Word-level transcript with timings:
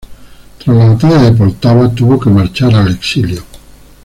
Tras 0.57 0.75
la 0.75 0.87
batalla 0.87 1.19
de 1.21 1.31
Poltava, 1.33 1.93
tuvo 1.93 2.19
que 2.19 2.31
marchar 2.31 2.73
al 2.73 2.91
exilio. 2.91 3.43